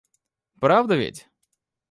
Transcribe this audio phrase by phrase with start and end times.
[0.59, 1.29] Правда ведь?